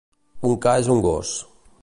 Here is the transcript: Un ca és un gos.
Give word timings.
Un 0.51 0.55
ca 0.63 0.73
és 0.85 0.89
un 0.95 1.05
gos. 1.07 1.37